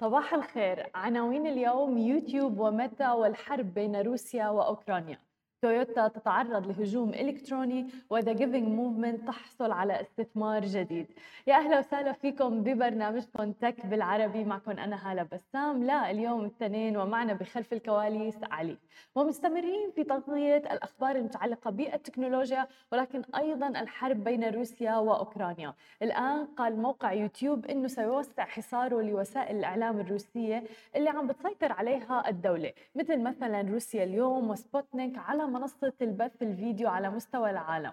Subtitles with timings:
[0.00, 5.18] صباح الخير عناوين اليوم يوتيوب وميتا والحرب بين روسيا وأوكرانيا.
[5.62, 11.06] تويوتا تتعرض لهجوم إلكتروني و The Giving Movement تحصل على استثمار جديد.
[11.46, 15.84] يا أهلا وسهلا فيكم ببرنامجكم Tech بالعربي معكم أنا هالة بسام.
[15.84, 18.78] لليوم الاثنين ومعنا بخلف الكواليس علي.
[19.14, 25.74] ومستمرين في تغطية الأخبار المتعلقة بالتكنولوجيا ولكن أيضا الحرب بين روسيا وأوكرانيا.
[26.02, 30.64] الآن قال موقع يوتيوب أنه سيوسع حصاره لوسائل الإعلام الروسية
[30.96, 32.72] اللي عم بتسيطر عليها الدولة.
[32.94, 37.92] مثل مثلا روسيا اليوم وسبوتنيك على منصة البث الفيديو على مستوى العالم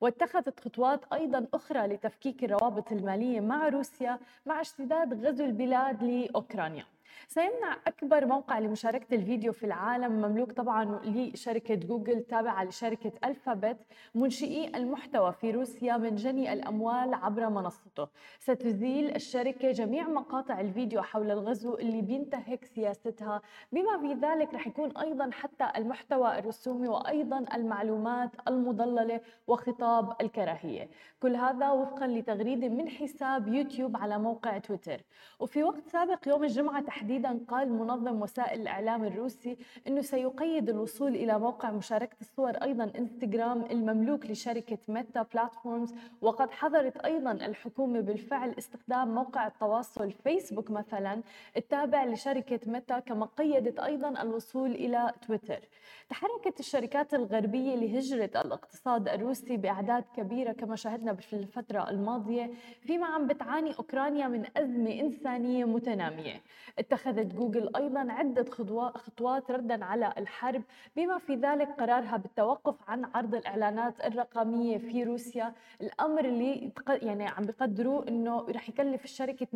[0.00, 6.84] واتخذت خطوات أيضا أخرى لتفكيك الروابط المالية مع روسيا مع اشتداد غزو البلاد لأوكرانيا.
[7.28, 10.12] سيمنع أكبر موقع لمشاركة الفيديو في العالم.
[10.12, 13.76] مملوك طبعا لشركة جوجل تابعة لشركة ألفابت
[14.14, 18.08] منشئي المحتوى في روسيا من جني الأموال عبر منصته.
[18.40, 23.42] ستزيل الشركة جميع مقاطع الفيديو حول الغزو اللي بينتهك سياستها.
[23.72, 30.88] بما في ذلك رح يكون أيضا حتى المحتوى الرسومي وأيضا المعلومات المضللة وخطاب الكراهية.
[31.20, 35.00] كل هذا وفقا لتغريدة من حساب يوتيوب على موقع تويتر.
[35.40, 41.38] وفي وقت سابق يوم الجمعة تحديدا قال منظم وسائل الإعلام الروسي أنه سيقيد الوصول إلى
[41.38, 45.94] موقع مشاركة الصور أيضا إنستغرام المملوك لشركة Meta Platforms.
[46.20, 51.22] وقد حظرت أيضا الحكومة بالفعل استخدام موقع التواصل فيسبوك مثلا
[51.56, 55.60] التابع لشركة ميتا كما قيدت أيضا الوصول إلى تويتر.
[56.08, 63.26] تحركت الشركات الغربية لهجر الاقتصاد الروسي بأعداد كبيرة كما شاهدنا في الفترة الماضية فيما عم
[63.26, 66.42] بتعاني أوكرانيا من أزمة إنسانية متنامية.
[66.86, 68.44] اتخذت جوجل أيضا عدة
[68.94, 70.62] خطوات ردا على الحرب
[70.96, 75.52] بما في ذلك قرارها بالتوقف عن عرض الإعلانات الرقمية في روسيا.
[75.80, 79.54] الأمر اللي يعني عم بقدروا أنه رح يكلف الشركة 2%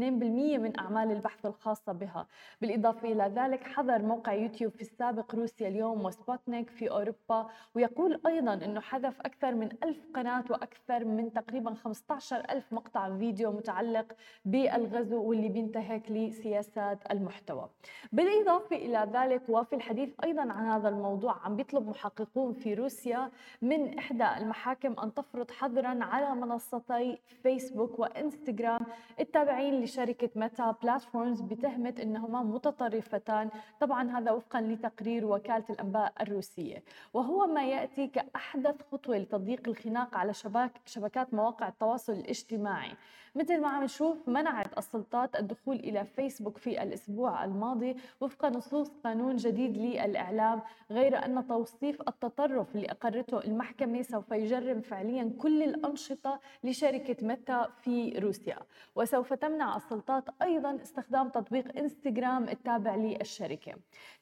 [0.58, 2.26] من أعمال البحث الخاصة بها.
[2.60, 8.54] بالإضافة إلى ذلك حظر موقع يوتيوب في السابق روسيا اليوم وسبوتنيك في أوروبا ويقول أيضا
[8.54, 14.12] أنه حذف أكثر من ألف قناة وأكثر من تقريبا 15 ألف مقطع فيديو متعلق
[14.44, 17.68] بالغزو واللي بينتهك لسياسات المحتوى.
[18.12, 23.30] بالإضافة إلى ذلك وفي الحديث أيضا عن هذا الموضوع عم بيطلب محققون في روسيا
[23.62, 28.80] من إحدى المحاكم أن تفرض حظرا على منصتي فيسبوك وإنستغرام
[29.20, 36.82] التابعين لشركة ميتا بلاتفورمز بتهمة أنهما متطرفتان طبعا هذا وفقا لتقرير وكالة الأنباء الروسية.
[37.14, 42.92] وهو ما يأتي كأحدث خطوة لتضييق الخناق على شباك شبكات مواقع التواصل الاجتماعي.
[43.34, 49.36] مثل ما عم نشوف منعت السلطات الدخول إلى فيسبوك في الأسبوع الماضي وفق نصوص قانون
[49.36, 57.26] جديد للإعلام غير أن توصيف التطرف اللي أقرته المحكمة سوف يجرم فعليا كل الأنشطة لشركة
[57.26, 58.58] ميتا في روسيا.
[58.96, 63.72] وسوف تمنع السلطات أيضا استخدام تطبيق إنستغرام التابع للشركة.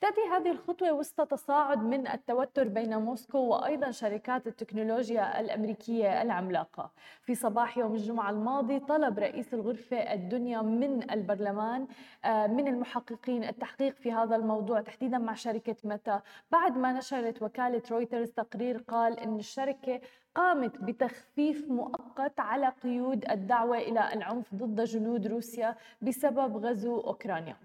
[0.00, 6.90] تأتي هذه الخطوة وسط تصاعد من التوتر بين موسكو وأيضا شركات التكنولوجيا الأمريكية العملاقة.
[7.22, 11.86] في صباح يوم الجمعة الماضي طلب رئيس الغرفة الدنيا من البرلمان
[12.24, 17.82] آه، من المحققين التحقيق في هذا الموضوع تحديدا مع شركة متى بعد ما نشرت وكالة
[17.90, 20.00] رويترز تقرير قال أن الشركة
[20.34, 27.56] قامت بتخفيف مؤقت على قيود الدعوة إلى العنف ضد جنود روسيا بسبب غزو أوكرانيا.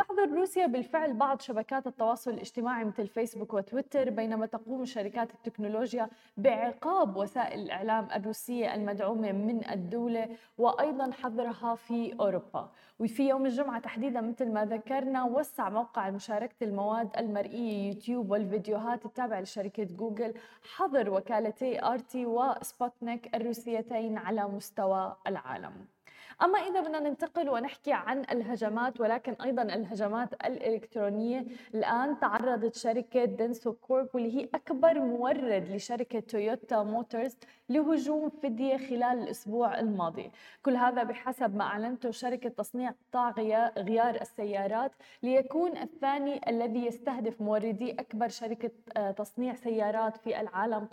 [0.00, 7.16] تحظر روسيا بالفعل بعض شبكات التواصل الاجتماعي مثل فيسبوك وتويتر بينما تقوم شركات التكنولوجيا بعقاب
[7.16, 10.28] وسائل الإعلام الروسية المدعومة من الدولة
[10.58, 12.70] وأيضا حظرها في أوروبا.
[13.00, 19.40] وفي يوم الجمعة تحديدا مثل ما ذكرنا وسع موقع مشاركة المواد المرئية يوتيوب والفيديوهات التابعة
[19.40, 20.34] لشركة جوجل
[20.76, 25.86] حظر وكالتي RT وسبوتنيك الروسيتين على مستوى العالم.
[26.42, 31.44] أما إذا بدنا ننتقل ونحكي عن الهجمات ولكن أيضا الهجمات الإلكترونية
[31.74, 37.36] الآن تعرضت شركة Denso Corp واللي هي أكبر مورد لشركة Toyota Motors
[37.68, 40.30] لهجوم فدية خلال الأسبوع الماضي.
[40.62, 43.30] كل هذا بحسب ما أعلنته شركة تصنيع قطع
[43.78, 44.92] غيار السيارات
[45.22, 50.84] ليكون الثاني الذي يستهدف موردي أكبر شركة آه، تصنيع سيارات في العالم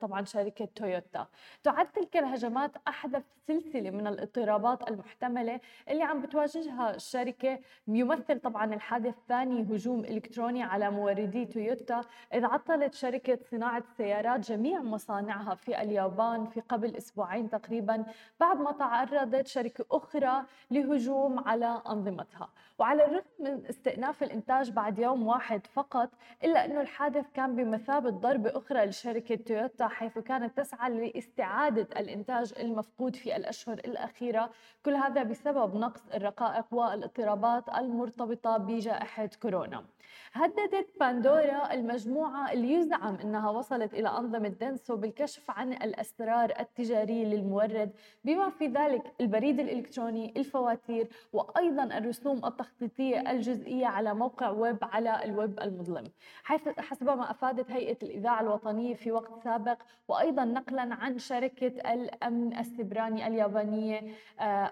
[0.00, 1.26] طبعا شركة تويوتا.
[1.62, 4.55] تعد تلك الهجمات أحدث سلسلة من الاضطرابات
[4.88, 7.58] المحتملة اللي عم بتواجهها الشركة.
[7.88, 12.00] يمثل طبعا الحادث الثاني هجوم إلكتروني على موردي تويوتا.
[12.34, 18.04] إذ عطلت شركة صناعة السيارات جميع مصانعها في اليابان في قبل أسبوعين تقريبا
[18.40, 22.48] بعد ما تعرضت شركة أخرى لهجوم على أنظمتها.
[22.78, 26.10] وعلى الرغم من استئناف الإنتاج بعد يوم واحد فقط
[26.44, 33.16] إلا أنه الحادث كان بمثابة ضربة أخرى لشركة تويوتا حيث كانت تسعى لاستعادة الإنتاج المفقود
[33.16, 34.45] في الأشهر الأخيرة
[34.84, 39.84] كل هذا بسبب نقص الرقائق والاضطرابات المرتبطة بجائحة كورونا.
[40.32, 47.92] هددت باندورا المجموعة اللي يزعم أنها وصلت إلى أنظمة دنسو بالكشف عن الأسرار التجارية للمورد
[48.24, 55.60] بما في ذلك البريد الإلكتروني الفواتير وأيضا الرسوم التخطيطية الجزئية على موقع ويب على الويب
[55.60, 56.04] المظلم.
[56.44, 59.78] حيث حسب ما أفادت هيئة الإذاعة الوطنية في وقت سابق
[60.08, 64.00] وأيضا نقلا عن شركة الأمن السبراني اليابانية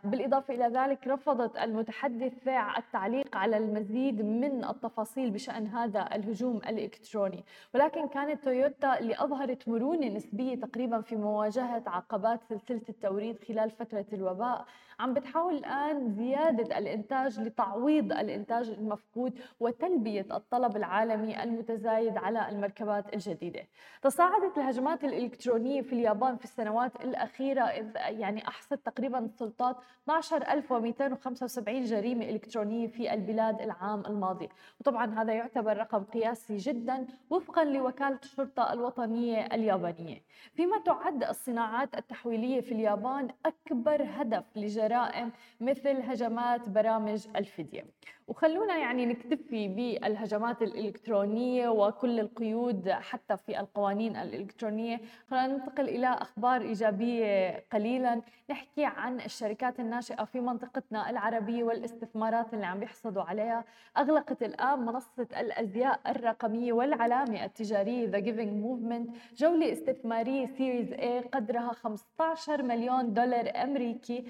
[0.04, 7.44] بالإضافة إلى ذلك رفضت المتحدثة التعليق على المزيد من التفاصيل بشأن هذا الهجوم الإلكتروني.
[7.74, 14.06] ولكن كانت تويوتا اللي أظهرت مرونة نسبية تقريبا في مواجهة عقبات سلسلة التوريد خلال فترة
[14.12, 14.66] الوباء.
[15.00, 23.60] عم بتحاول الآن زيادة الإنتاج لتعويض الإنتاج المفقود وتلبية الطلب العالمي المتزايد على المركبات الجديدة.
[24.02, 29.76] تصاعدت الهجمات الإلكترونية في اليابان في السنوات الأخيرة إذ يعني أحصت تقريبا السلطات
[30.08, 34.48] 12275 جريمة إلكترونية في البلاد العام الماضي.
[34.80, 40.22] وطبعا هذا يعتبر رقم قياسي جدا وفقا لوكالة الشرطة الوطنية اليابانية.
[40.54, 44.44] فيما تعد الصناعات التحويلية في اليابان أكبر هدف
[44.84, 47.84] لجرائم مثل هجمات برامج الفدية
[48.28, 55.00] وخلونا يعني نكتفي بالهجمات الإلكترونية وكل القيود حتى في القوانين الإلكترونية.
[55.30, 58.22] خلينا ننتقل إلى أخبار إيجابية قليلا.
[58.50, 63.64] نحكي عن الشركات الناشئة في منطقتنا العربية والاستثمارات اللي عم بيحصدوا عليها.
[63.98, 69.16] أغلقت الآن منصة الأزياء الرقمية والعلامة التجارية The Giving Movement.
[69.36, 74.24] جولة استثمارية Series A قدرها 15 مليون دولار أمريكي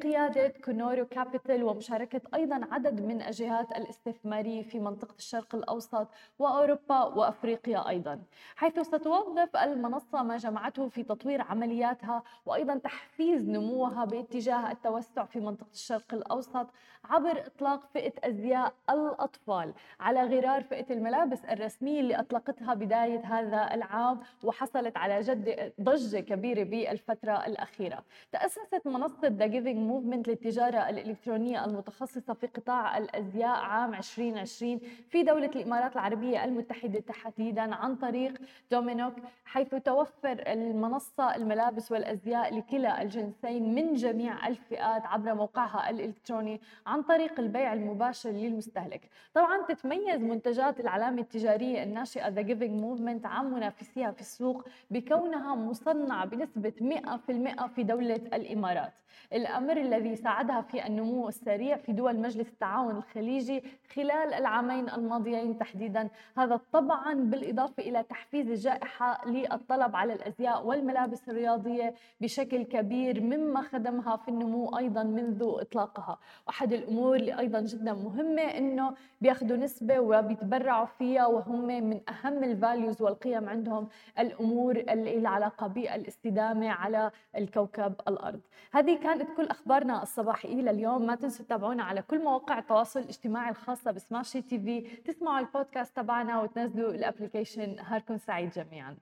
[0.00, 6.08] بقيادة كونورو كابيتال ومشاركة أيضا عدد من الجهات الاستثمارية في منطقة الشرق الأوسط
[6.38, 8.20] وأوروبا وأفريقيا أيضا
[8.56, 15.72] حيث ستوظف المنصة ما جمعته في تطوير عملياتها وأيضا تحفيز نموها باتجاه التوسع في منطقة
[15.72, 16.66] الشرق الأوسط
[17.04, 24.20] عبر إطلاق فئة أزياء الأطفال على غرار فئة الملابس الرسمية اللي أطلقتها بداية هذا العام
[24.44, 28.04] وحصلت على جد ضجة كبيرة بالفترة الأخيرة.
[28.32, 35.50] تأسست منصة The Giving Movement للتجارة الإلكترونية المتخصصة في قطاع الأزياء عام 2020 في دولة
[35.56, 38.40] الإمارات العربية المتحدة تحديدا عن طريق
[38.70, 39.14] دومينوك
[39.44, 47.40] حيث توفر المنصة الملابس والأزياء لكلا الجنسين من جميع الفئات عبر موقعها الإلكتروني عن طريق
[47.40, 49.08] البيع المباشر للمستهلك.
[49.34, 56.24] طبعا تتميز منتجات العلامة التجارية الناشئة The Giving Movement عن منافسيها في السوق بكونها مصنعة
[56.24, 58.92] بنسبة 100% في دولة الإمارات.
[59.32, 63.62] الأمر الذي ساعدها في النمو السريع في دول مجلس التعاون الخليجي
[63.94, 66.08] خلال العامين الماضيين تحديدا.
[66.36, 74.16] هذا طبعا بالإضافة إلى تحفيز الجائحة للطلب على الأزياء والملابس الرياضية بشكل كبير مما خدمها
[74.16, 76.18] في النمو أيضا منذ إطلاقها.
[76.46, 82.52] وأحد الأمور اللي أيضا جدا مهمة أنه بياخذوا نسبة وبيتبرعوا فيها وهم من أهم ال
[82.52, 83.88] values والقيم عندهم
[84.18, 88.40] الأمور اللي علاقة بالاستدامة على الكوكب الأرض.
[88.72, 93.90] هذه كانت كل أخبارنا الصباحية لليوم ما تنسوا تتابعونا على كل مواقع التواصل الاجتماعي الخاصة
[93.90, 94.80] ب Smashi TV.
[94.80, 98.96] تسمعوا البودكاست تبعنا وتنزلوا ال application نهاركم سعيد جميعا.